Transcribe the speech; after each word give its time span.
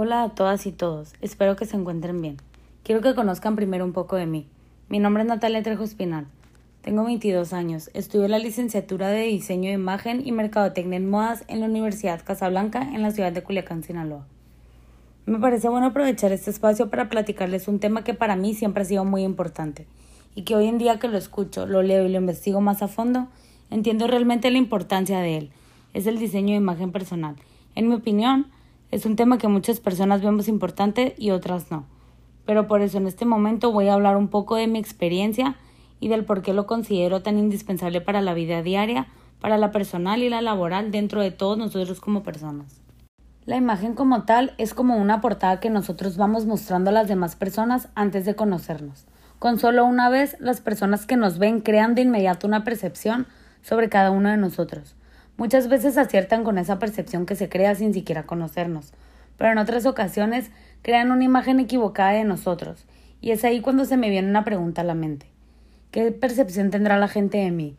Hola 0.00 0.22
a 0.22 0.28
todas 0.28 0.64
y 0.66 0.70
todos, 0.70 1.12
espero 1.22 1.56
que 1.56 1.66
se 1.66 1.76
encuentren 1.76 2.22
bien. 2.22 2.36
Quiero 2.84 3.00
que 3.00 3.16
conozcan 3.16 3.56
primero 3.56 3.84
un 3.84 3.92
poco 3.92 4.14
de 4.14 4.26
mí. 4.26 4.46
Mi 4.88 5.00
nombre 5.00 5.24
es 5.24 5.28
Natalia 5.28 5.60
Trejo 5.64 5.82
Espinal. 5.82 6.28
Tengo 6.82 7.02
22 7.02 7.52
años, 7.52 7.90
estudio 7.94 8.28
la 8.28 8.38
licenciatura 8.38 9.08
de 9.08 9.22
Diseño 9.22 9.70
de 9.70 9.74
Imagen 9.74 10.24
y 10.24 10.30
Mercadotecnia 10.30 10.98
en 10.98 11.10
Modas 11.10 11.42
en 11.48 11.58
la 11.58 11.66
Universidad 11.66 12.24
Casablanca 12.24 12.80
en 12.80 13.02
la 13.02 13.10
ciudad 13.10 13.32
de 13.32 13.42
Culiacán, 13.42 13.82
Sinaloa. 13.82 14.24
Me 15.26 15.40
parece 15.40 15.68
bueno 15.68 15.88
aprovechar 15.88 16.30
este 16.30 16.52
espacio 16.52 16.90
para 16.90 17.08
platicarles 17.08 17.66
un 17.66 17.80
tema 17.80 18.04
que 18.04 18.14
para 18.14 18.36
mí 18.36 18.54
siempre 18.54 18.84
ha 18.84 18.86
sido 18.86 19.04
muy 19.04 19.24
importante 19.24 19.88
y 20.36 20.42
que 20.42 20.54
hoy 20.54 20.68
en 20.68 20.78
día 20.78 21.00
que 21.00 21.08
lo 21.08 21.18
escucho, 21.18 21.66
lo 21.66 21.82
leo 21.82 22.06
y 22.06 22.08
lo 22.08 22.18
investigo 22.18 22.60
más 22.60 22.82
a 22.82 22.86
fondo, 22.86 23.26
entiendo 23.68 24.06
realmente 24.06 24.48
la 24.52 24.58
importancia 24.58 25.18
de 25.18 25.38
él. 25.38 25.50
Es 25.92 26.06
el 26.06 26.20
diseño 26.20 26.50
de 26.50 26.58
imagen 26.58 26.92
personal. 26.92 27.34
En 27.74 27.88
mi 27.88 27.96
opinión, 27.96 28.46
es 28.90 29.04
un 29.04 29.16
tema 29.16 29.38
que 29.38 29.48
muchas 29.48 29.80
personas 29.80 30.22
vemos 30.22 30.48
importante 30.48 31.14
y 31.18 31.30
otras 31.30 31.70
no. 31.70 31.86
Pero 32.46 32.66
por 32.66 32.80
eso 32.80 32.96
en 32.98 33.06
este 33.06 33.26
momento 33.26 33.72
voy 33.72 33.88
a 33.88 33.94
hablar 33.94 34.16
un 34.16 34.28
poco 34.28 34.56
de 34.56 34.66
mi 34.66 34.78
experiencia 34.78 35.56
y 36.00 36.08
del 36.08 36.24
por 36.24 36.42
qué 36.42 36.54
lo 36.54 36.66
considero 36.66 37.20
tan 37.20 37.38
indispensable 37.38 38.00
para 38.00 38.22
la 38.22 38.32
vida 38.32 38.62
diaria, 38.62 39.08
para 39.40 39.58
la 39.58 39.70
personal 39.70 40.22
y 40.22 40.30
la 40.30 40.40
laboral 40.40 40.90
dentro 40.90 41.20
de 41.20 41.30
todos 41.30 41.58
nosotros 41.58 42.00
como 42.00 42.22
personas. 42.22 42.80
La 43.44 43.56
imagen 43.56 43.94
como 43.94 44.24
tal 44.24 44.54
es 44.58 44.74
como 44.74 44.96
una 44.96 45.20
portada 45.20 45.60
que 45.60 45.70
nosotros 45.70 46.16
vamos 46.16 46.46
mostrando 46.46 46.90
a 46.90 46.92
las 46.92 47.08
demás 47.08 47.36
personas 47.36 47.88
antes 47.94 48.24
de 48.24 48.34
conocernos. 48.34 49.06
Con 49.38 49.58
solo 49.58 49.84
una 49.84 50.08
vez, 50.08 50.36
las 50.40 50.60
personas 50.60 51.06
que 51.06 51.16
nos 51.16 51.38
ven 51.38 51.60
crean 51.60 51.94
de 51.94 52.02
inmediato 52.02 52.46
una 52.46 52.64
percepción 52.64 53.26
sobre 53.62 53.88
cada 53.88 54.10
uno 54.10 54.30
de 54.30 54.36
nosotros. 54.36 54.97
Muchas 55.38 55.68
veces 55.68 55.96
aciertan 55.96 56.42
con 56.42 56.58
esa 56.58 56.80
percepción 56.80 57.24
que 57.24 57.36
se 57.36 57.48
crea 57.48 57.72
sin 57.76 57.94
siquiera 57.94 58.24
conocernos, 58.24 58.92
pero 59.36 59.52
en 59.52 59.58
otras 59.58 59.86
ocasiones 59.86 60.50
crean 60.82 61.12
una 61.12 61.22
imagen 61.22 61.60
equivocada 61.60 62.10
de 62.10 62.24
nosotros, 62.24 62.86
y 63.20 63.30
es 63.30 63.44
ahí 63.44 63.60
cuando 63.60 63.84
se 63.84 63.96
me 63.96 64.10
viene 64.10 64.28
una 64.28 64.42
pregunta 64.42 64.80
a 64.80 64.84
la 64.84 64.96
mente. 64.96 65.26
¿Qué 65.92 66.10
percepción 66.10 66.70
tendrá 66.70 66.98
la 66.98 67.06
gente 67.06 67.38
de 67.38 67.52
mí? 67.52 67.76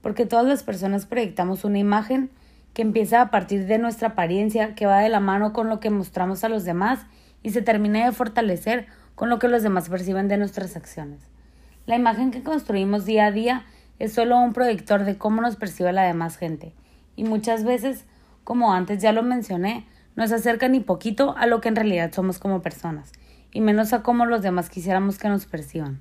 Porque 0.00 0.24
todas 0.24 0.46
las 0.46 0.62
personas 0.62 1.04
proyectamos 1.04 1.62
una 1.62 1.78
imagen 1.78 2.30
que 2.72 2.80
empieza 2.80 3.20
a 3.20 3.30
partir 3.30 3.66
de 3.66 3.76
nuestra 3.76 4.08
apariencia, 4.08 4.74
que 4.74 4.86
va 4.86 5.00
de 5.00 5.10
la 5.10 5.20
mano 5.20 5.52
con 5.52 5.68
lo 5.68 5.80
que 5.80 5.90
mostramos 5.90 6.42
a 6.42 6.48
los 6.48 6.64
demás 6.64 7.04
y 7.42 7.50
se 7.50 7.60
termina 7.60 8.06
de 8.06 8.12
fortalecer 8.12 8.86
con 9.14 9.28
lo 9.28 9.38
que 9.38 9.48
los 9.48 9.62
demás 9.62 9.90
perciben 9.90 10.26
de 10.26 10.38
nuestras 10.38 10.74
acciones. 10.74 11.20
La 11.84 11.96
imagen 11.96 12.30
que 12.30 12.42
construimos 12.42 13.04
día 13.04 13.26
a 13.26 13.30
día 13.30 13.66
es 13.98 14.12
solo 14.12 14.38
un 14.38 14.52
proyector 14.52 15.04
de 15.04 15.18
cómo 15.18 15.40
nos 15.40 15.56
percibe 15.56 15.92
la 15.92 16.02
demás 16.02 16.36
gente, 16.36 16.72
y 17.16 17.24
muchas 17.24 17.64
veces, 17.64 18.04
como 18.44 18.72
antes 18.72 19.02
ya 19.02 19.12
lo 19.12 19.22
mencioné, 19.22 19.86
no 20.16 20.26
se 20.26 20.36
acerca 20.36 20.68
ni 20.68 20.80
poquito 20.80 21.36
a 21.36 21.46
lo 21.46 21.60
que 21.60 21.68
en 21.68 21.76
realidad 21.76 22.12
somos 22.12 22.38
como 22.38 22.62
personas, 22.62 23.12
y 23.52 23.60
menos 23.60 23.92
a 23.92 24.02
cómo 24.02 24.26
los 24.26 24.42
demás 24.42 24.70
quisiéramos 24.70 25.18
que 25.18 25.28
nos 25.28 25.46
perciban. 25.46 26.00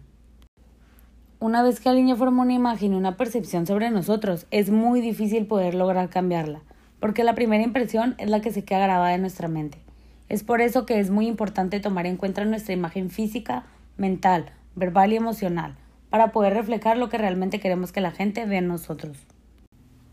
Una 1.39 1.61
vez 1.61 1.79
que 1.79 1.91
niño 1.91 2.15
forma 2.15 2.41
una 2.41 2.53
imagen 2.53 2.93
y 2.93 2.95
una 2.95 3.15
percepción 3.15 3.67
sobre 3.67 3.91
nosotros, 3.91 4.47
es 4.49 4.71
muy 4.71 5.01
difícil 5.01 5.45
poder 5.45 5.75
lograr 5.75 6.09
cambiarla, 6.09 6.61
porque 6.99 7.23
la 7.23 7.35
primera 7.35 7.63
impresión 7.63 8.15
es 8.17 8.29
la 8.29 8.41
que 8.41 8.51
se 8.51 8.63
queda 8.63 8.79
grabada 8.79 9.13
en 9.13 9.21
nuestra 9.21 9.47
mente. 9.47 9.77
Es 10.29 10.43
por 10.43 10.61
eso 10.61 10.85
que 10.85 10.99
es 10.99 11.09
muy 11.09 11.27
importante 11.27 11.79
tomar 11.79 12.05
en 12.05 12.17
cuenta 12.17 12.43
nuestra 12.43 12.73
imagen 12.73 13.11
física, 13.11 13.65
mental, 13.97 14.51
verbal 14.75 15.13
y 15.13 15.15
emocional, 15.15 15.75
para 16.17 16.31
poder 16.31 16.55
reflejar 16.55 16.97
lo 16.97 17.09
que 17.09 17.19
realmente 17.19 17.59
queremos 17.59 17.91
que 17.91 18.01
la 18.01 18.09
gente 18.09 18.43
vea 18.47 18.57
en 18.57 18.67
nosotros. 18.67 19.19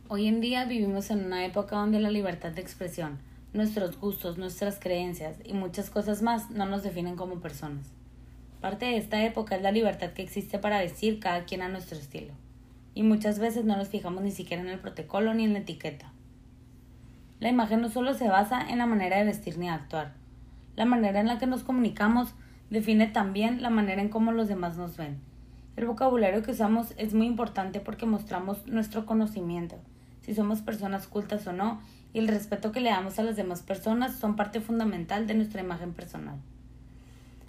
Hoy 0.08 0.27
en 0.27 0.42
día 0.42 0.66
vivimos 0.66 1.11
en 1.11 1.24
una 1.24 1.46
época 1.46 1.77
donde 1.77 1.98
la 1.98 2.11
libertad 2.11 2.50
de 2.50 2.61
expresión, 2.61 3.20
nuestros 3.55 3.98
gustos, 3.98 4.36
nuestras 4.36 4.78
creencias 4.78 5.38
y 5.46 5.55
muchas 5.55 5.88
cosas 5.88 6.20
más 6.20 6.50
no 6.50 6.66
nos 6.66 6.83
definen 6.83 7.16
como 7.16 7.41
personas. 7.41 7.86
Parte 8.61 8.84
de 8.84 8.98
esta 8.98 9.24
época 9.24 9.56
es 9.56 9.62
la 9.62 9.72
libertad 9.72 10.11
que 10.11 10.20
existe 10.20 10.58
para 10.58 10.78
decir 10.78 11.20
cada 11.20 11.44
quien 11.46 11.62
a 11.62 11.70
nuestro 11.70 11.96
estilo. 11.96 12.34
Y 12.95 13.02
muchas 13.02 13.39
veces 13.39 13.64
no 13.64 13.74
nos 13.74 13.89
fijamos 13.89 14.23
ni 14.23 14.30
siquiera 14.30 14.62
en 14.62 14.68
el 14.68 14.80
protocolo 14.80 15.33
ni 15.33 15.45
en 15.45 15.55
la 15.55 15.61
etiqueta. 15.61 16.12
La 17.40 17.48
imagen 17.48 17.80
no 17.80 17.89
solo 17.89 18.12
se 18.12 18.28
basa 18.28 18.61
en 18.68 18.77
la 18.77 18.84
manera 18.84 19.17
de 19.17 19.24
vestir 19.24 19.57
ni 19.57 19.68
de 19.68 19.73
actuar. 19.73 20.12
La 20.77 20.84
manera 20.84 21.20
en 21.20 21.28
la 21.28 21.39
que 21.39 21.46
nos 21.46 21.62
comunicamos 21.62 22.34
define 22.68 23.07
también 23.07 23.62
la 23.62 23.70
manera 23.70 24.02
en 24.02 24.11
cómo 24.11 24.33
los 24.33 24.48
demás 24.48 24.77
nos 24.77 24.98
ven 24.98 25.33
el 25.77 25.86
vocabulario 25.86 26.42
que 26.42 26.52
usamos 26.52 26.95
es 26.96 27.14
muy 27.14 27.27
importante 27.27 27.80
porque 27.80 28.07
mostramos 28.07 28.67
nuestro 28.67 29.07
conocimiento, 29.07 29.77
si 30.23 30.35
somos 30.35 30.62
personas 30.62 31.08
cultas 31.08 31.46
o 31.46 31.52
no, 31.52 31.80
y 32.12 32.20
el 32.20 32.29
respeto 32.29 32.70
que 32.70 32.80
le 32.80 32.90
damos 32.90 33.18
a 33.18 33.24
las 33.24 33.35
demás 33.35 33.62
personas 33.62 34.14
son 34.17 34.36
parte 34.36 34.61
fundamental 34.61 35.27
de 35.27 35.34
nuestra 35.34 35.63
imagen 35.63 35.92
personal. 35.92 36.36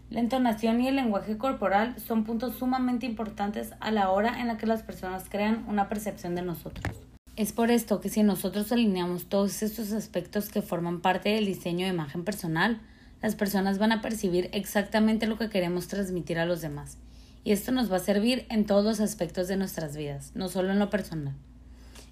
La 0.09 0.19
entonación 0.19 0.81
y 0.81 0.87
el 0.87 0.95
lenguaje 0.95 1.37
corporal 1.37 1.99
son 1.99 2.23
puntos 2.23 2.55
sumamente 2.55 3.05
importantes 3.05 3.73
a 3.79 3.91
la 3.91 4.09
hora 4.09 4.41
en 4.41 4.47
la 4.47 4.57
que 4.57 4.65
las 4.65 4.81
personas 4.81 5.25
crean 5.29 5.63
una 5.67 5.87
percepción 5.87 6.33
de 6.33 6.41
nosotros. 6.41 6.95
Es 7.35 7.51
por 7.51 7.69
esto 7.69 8.01
que 8.01 8.09
si 8.09 8.23
nosotros 8.23 8.71
alineamos 8.71 9.25
todos 9.25 9.61
estos 9.61 9.91
aspectos 9.91 10.49
que 10.49 10.61
forman 10.61 11.01
parte 11.01 11.29
del 11.29 11.45
diseño 11.45 11.85
de 11.85 11.93
imagen 11.93 12.23
personal, 12.23 12.81
las 13.21 13.35
personas 13.35 13.77
van 13.77 13.91
a 13.91 14.01
percibir 14.01 14.49
exactamente 14.51 15.27
lo 15.27 15.37
que 15.37 15.49
queremos 15.49 15.87
transmitir 15.87 16.39
a 16.39 16.45
los 16.45 16.61
demás 16.61 16.97
y 17.45 17.53
esto 17.53 17.71
nos 17.71 17.89
va 17.89 17.97
a 17.97 17.99
servir 17.99 18.45
en 18.49 18.65
todos 18.65 18.83
los 18.83 18.99
aspectos 18.99 19.47
de 19.47 19.55
nuestras 19.55 19.95
vidas, 19.95 20.31
no 20.35 20.49
solo 20.49 20.71
en 20.71 20.79
lo 20.79 20.89
personal. 20.89 21.35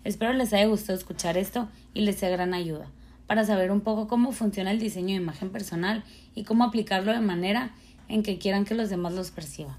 Espero 0.05 0.31
les 0.31 0.53
haya 0.53 0.67
gustado 0.67 0.97
escuchar 0.97 1.37
esto 1.37 1.67
y 1.93 2.01
les 2.01 2.17
sea 2.17 2.29
gran 2.29 2.53
ayuda 2.53 2.87
para 3.25 3.43
saber 3.43 3.71
un 3.71 3.81
poco 3.81 4.07
cómo 4.07 4.31
funciona 4.31 4.71
el 4.71 4.79
diseño 4.79 5.15
de 5.15 5.23
imagen 5.23 5.49
personal 5.49 6.03
y 6.35 6.43
cómo 6.43 6.63
aplicarlo 6.63 7.11
de 7.11 7.19
manera 7.19 7.71
en 8.09 8.21
que 8.21 8.37
quieran 8.37 8.63
que 8.63 8.75
los 8.75 8.89
demás 8.89 9.13
los 9.13 9.31
perciban. 9.31 9.75